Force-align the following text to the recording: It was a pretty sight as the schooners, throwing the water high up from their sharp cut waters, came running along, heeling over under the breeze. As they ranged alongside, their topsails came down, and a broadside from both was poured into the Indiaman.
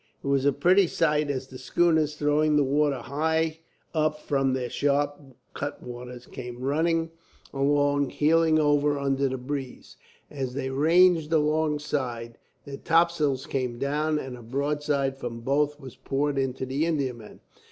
It 0.23 0.25
was 0.25 0.45
a 0.45 0.51
pretty 0.51 0.87
sight 0.87 1.29
as 1.29 1.45
the 1.45 1.59
schooners, 1.59 2.15
throwing 2.15 2.55
the 2.55 2.63
water 2.63 3.01
high 3.01 3.59
up 3.93 4.19
from 4.19 4.53
their 4.53 4.67
sharp 4.71 5.21
cut 5.53 5.83
waters, 5.83 6.25
came 6.25 6.59
running 6.63 7.11
along, 7.53 8.09
heeling 8.09 8.57
over 8.57 8.97
under 8.97 9.29
the 9.29 9.37
breeze. 9.37 9.97
As 10.31 10.55
they 10.55 10.71
ranged 10.71 11.31
alongside, 11.31 12.39
their 12.65 12.77
topsails 12.77 13.45
came 13.45 13.77
down, 13.77 14.17
and 14.17 14.35
a 14.35 14.41
broadside 14.41 15.19
from 15.19 15.41
both 15.41 15.79
was 15.79 15.97
poured 15.97 16.39
into 16.39 16.65
the 16.65 16.83
Indiaman. 16.83 17.39